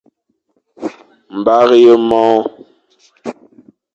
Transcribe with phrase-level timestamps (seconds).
[1.43, 2.41] Bara ye môr.